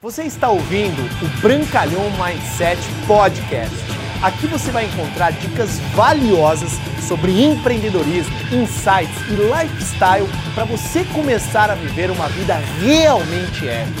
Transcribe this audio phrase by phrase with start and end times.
[0.00, 3.74] Você está ouvindo o Brancalhão Mindset Podcast.
[4.22, 6.70] Aqui você vai encontrar dicas valiosas
[7.08, 14.00] sobre empreendedorismo, insights e lifestyle para você começar a viver uma vida realmente épica.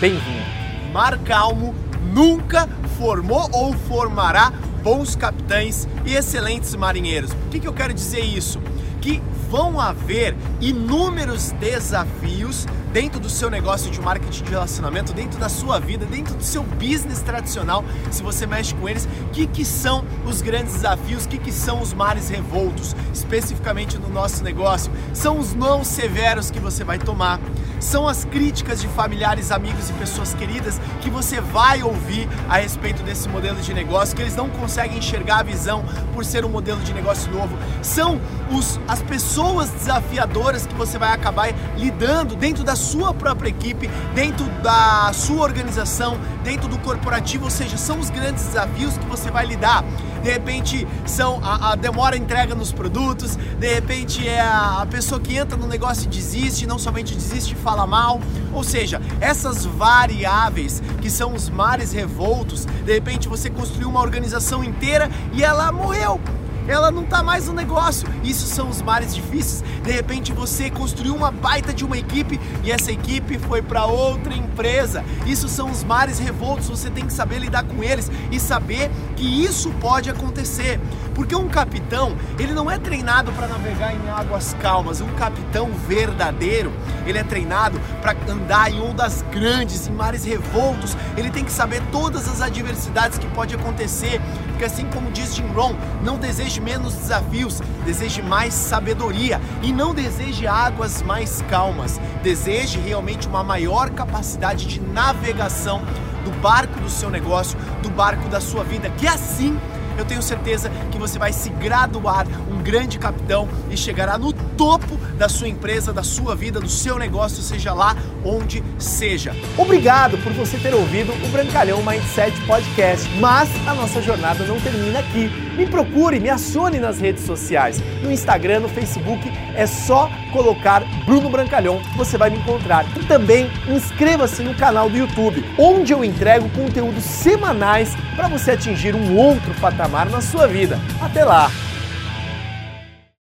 [0.00, 0.46] Bem-vindo!
[0.92, 1.74] Mar calmo
[2.14, 7.34] nunca formou ou formará bons capitães e excelentes marinheiros.
[7.34, 8.60] Por que, que eu quero dizer isso?
[9.02, 15.48] Que vão haver inúmeros desafios dentro do seu negócio de marketing de relacionamento, dentro da
[15.48, 19.64] sua vida, dentro do seu business tradicional, se você mexe com eles, o que, que
[19.64, 24.92] são os grandes desafios, o que, que são os mares revoltos, especificamente no nosso negócio?
[25.14, 27.40] São os não severos que você vai tomar,
[27.82, 33.02] são as críticas de familiares, amigos e pessoas queridas que você vai ouvir a respeito
[33.02, 36.80] desse modelo de negócio, que eles não conseguem enxergar a visão por ser um modelo
[36.80, 42.76] de negócio novo, são os, as pessoas desafiadoras que você vai acabar lidando dentro da
[42.76, 48.44] sua própria equipe, dentro da sua organização, dentro do corporativo, ou seja, são os grandes
[48.44, 49.84] desafios que você vai lidar.
[50.22, 55.20] De repente são a, a demora entrega nos produtos, de repente é a, a pessoa
[55.20, 58.20] que entra no negócio e desiste, não somente desiste e fala mal.
[58.52, 64.62] Ou seja, essas variáveis que são os mares revoltos, de repente você construiu uma organização
[64.62, 66.20] inteira e ela morreu
[66.68, 68.08] ela não tá mais no negócio.
[68.22, 69.64] Isso são os mares difíceis.
[69.82, 74.34] De repente você construiu uma baita de uma equipe e essa equipe foi para outra
[74.34, 75.04] empresa.
[75.26, 76.68] Isso são os mares revoltos.
[76.68, 80.80] Você tem que saber lidar com eles e saber que isso pode acontecer.
[81.14, 85.00] Porque um capitão, ele não é treinado para navegar em águas calmas.
[85.00, 86.72] Um capitão verdadeiro,
[87.06, 90.96] ele é treinado para andar em ondas grandes, em mares revoltos.
[91.16, 94.20] Ele tem que saber todas as adversidades que pode acontecer.
[94.48, 96.18] Porque assim como diz Jim Rohn, não
[96.52, 101.98] deseje menos desafios, deseje mais sabedoria e não deseje águas mais calmas.
[102.22, 105.82] Deseje realmente uma maior capacidade de navegação
[106.24, 109.58] do barco do seu negócio, do barco da sua vida, que assim
[109.96, 114.96] eu tenho certeza que você vai se graduar um grande capitão e chegará no topo
[115.16, 119.34] da sua empresa, da sua vida, do seu negócio, seja lá onde seja.
[119.56, 124.98] Obrigado por você ter ouvido o Brancalhão Mindset Podcast, mas a nossa jornada não termina
[124.98, 125.28] aqui.
[125.56, 127.80] Me procure, me acione nas redes sociais.
[128.02, 132.86] No Instagram, no Facebook, é só colocar Bruno Brancalhão, você vai me encontrar.
[132.96, 138.94] E também inscreva-se no canal do YouTube, onde eu entrego conteúdos semanais para você atingir
[138.94, 139.52] um outro
[139.82, 140.78] patamar na sua vida.
[141.00, 141.50] Até lá!